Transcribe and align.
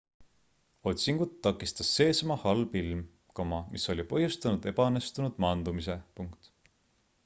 otsingut 0.91 1.35
takistas 1.47 1.91
seesama 1.97 2.37
halb 2.45 2.73
ilm 2.81 3.05
mis 3.75 3.87
oli 3.95 4.07
põhjustanud 4.15 4.67
ebaõnnestunud 4.73 5.41
maandumise 5.47 6.01